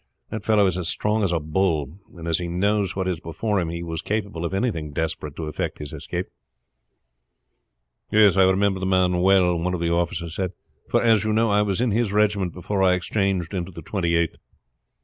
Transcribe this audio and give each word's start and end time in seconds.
The 0.31 0.39
fellow 0.39 0.65
is 0.65 0.79
as 0.79 0.87
strong 0.89 1.23
as 1.23 1.31
a 1.31 1.39
bull, 1.39 1.99
and 2.15 2.27
as 2.27 2.39
he 2.39 2.47
knows 2.47 2.95
what 2.95 3.07
is 3.07 3.19
before 3.19 3.59
him 3.59 3.69
he 3.69 3.83
was 3.83 4.01
capable 4.01 4.45
of 4.45 4.51
anything 4.51 4.93
desperate 4.93 5.35
to 5.35 5.45
effect 5.45 5.77
his 5.77 5.93
escape." 5.93 6.25
"I 8.11 8.17
remember 8.17 8.79
the 8.79 8.87
man 8.87 9.19
well," 9.21 9.55
one 9.59 9.75
of 9.75 9.79
the 9.79 9.91
officers 9.93 10.33
said; 10.33 10.53
"for, 10.89 11.03
as 11.03 11.23
you 11.23 11.33
know, 11.33 11.51
I 11.51 11.61
was 11.61 11.81
in 11.81 11.91
his 11.91 12.11
regiment 12.11 12.51
before 12.51 12.81
I 12.81 12.93
exchanged 12.95 13.53
into 13.53 13.71
the 13.71 13.83
Twenty 13.83 14.15
eighth. 14.15 14.37